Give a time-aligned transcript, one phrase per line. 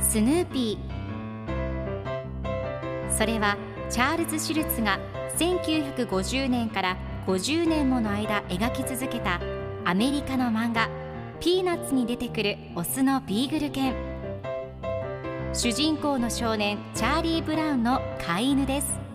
[0.00, 0.78] スヌーピー
[3.10, 3.56] それは
[3.88, 4.98] チャールズ・シュルツが
[5.38, 6.96] 1950年から
[7.28, 9.40] 50年もの間描き続けた
[9.84, 10.88] アメリカの漫画
[11.38, 13.94] 「ピーナッツ」に出てくるオスのビーグル犬。
[15.52, 19.07] 主人公の少年チャーリー・ブラウンの飼い犬です。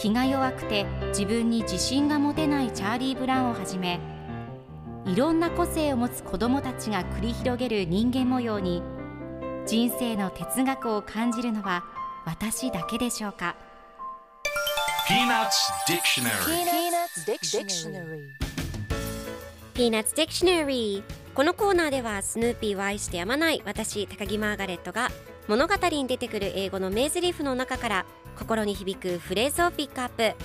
[0.00, 4.00] 気が弱くて自分に自信が持てないチャーリー・ブラウンをはじめ
[5.04, 8.82] いろんな個性を持つ子どもたちが繰り広げる人間模様に
[9.66, 11.84] 人生の哲学を感じるのは
[12.24, 13.56] 私だけでしょうか
[15.06, 15.50] ？Peanuts
[15.86, 16.30] Dictionary.
[16.46, 18.50] Peanuts Dictionary.
[19.80, 25.08] Peanuts Dictionary このコーナーではスヌーピーを愛してやまない私高木マーガレットが
[25.48, 28.06] 物語に出てくる英語の名台詞の中から
[28.38, 30.36] 心に響くフレーズをピックアップ。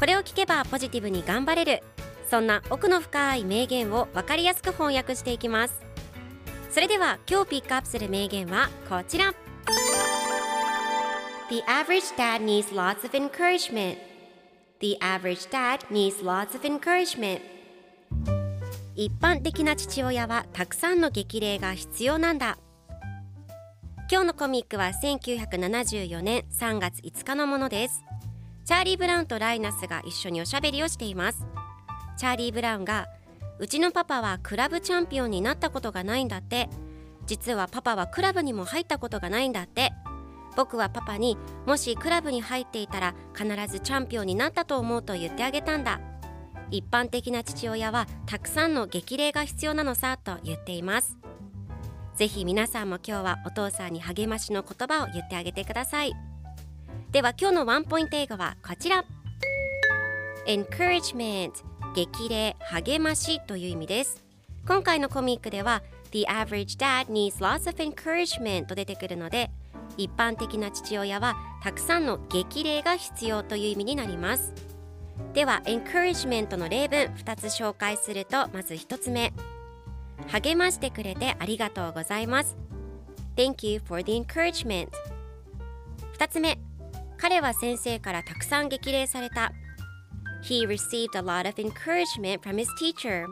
[0.00, 1.82] これを聞けばポジティブに頑張れる。
[2.30, 5.82] そんな奥の深い名言を分かりやすく翻訳していきます。
[6.70, 9.34] それでは今日ピックアップする名言はこちら。
[11.50, 13.98] The average dad needs lots of encouragement.
[14.80, 17.61] The average dad needs lots of encouragement.
[18.94, 22.58] 一般的な父親はたくさんの激励が必要なんだ。
[24.10, 28.04] 今日のコミックは1974年3月5日のものです。
[28.66, 31.46] チャーリー・ブラウンとライナスが一緒におしゃべりをしています。
[32.18, 33.08] チャーリー・ブラウンが
[33.58, 36.68] うちのパパはクラブチャンピオンになったことがないんだって。
[37.24, 39.92] 実はパパはクラブにも入ったことがないんだって。
[40.54, 45.98] 僕はパパにもしクラブに入っていたら必ずチャンピオンになったと思うと言ってあげたんだ。
[46.72, 51.18] 一般的な父親はたくさんの激励が必要なのさと言っています。
[52.16, 56.14] ぜひ皆さんも今日はお父さんに励ましの言葉を言ってあげてください。
[57.10, 59.04] では今日のワンポイント英語はこちら。
[60.46, 61.52] Encouragement
[61.94, 64.24] 激励励ましという意味です。
[64.66, 65.82] 今回のコミックでは
[66.12, 69.50] The average dad needs lots of encouragement と出てくるので
[69.96, 74.71] 一般的な父親はたくさんの激励が必要という意味になります。
[75.34, 79.32] では encouragement の例文2つ紹介するとまず1つ目
[80.28, 82.56] 励ましてくれてありがとうございます
[83.36, 84.88] Thank you for the encouragement
[86.18, 86.58] 2つ目
[87.16, 89.52] 彼は先生からたくさん激励された
[90.42, 93.26] He received a lot of encouragement from his teacher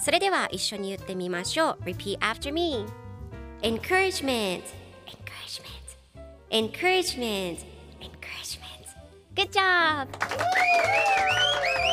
[0.00, 2.84] それでは一緒に言ってみましょう Repeat after me
[3.62, 4.62] Encouragement
[5.06, 5.82] Encouragement
[6.50, 7.58] Encouragement
[9.42, 10.06] Good job!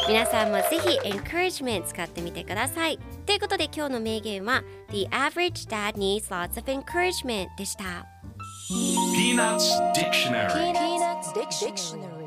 [0.08, 8.06] 皆さんもぜひ encouragement 使ってみてくださいということで今日の名言は The average dad needs lots of encouragement でした
[9.16, 12.19] Peanuts Dictionary Peanuts Dictionary.